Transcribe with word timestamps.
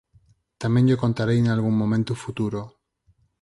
Tamén 0.61 0.85
llo 0.87 1.01
contarei 1.03 1.39
nalgún 1.41 1.75
momento 1.81 2.11
futuro. 2.23 2.61